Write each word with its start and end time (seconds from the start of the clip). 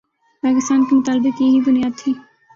پاکستان 0.43 0.79
کے 0.85 0.95
مطالبے 0.95 1.29
کی 1.37 1.43
یہی 1.45 1.59
بنیاد 1.61 1.93
تھی۔ 1.99 2.11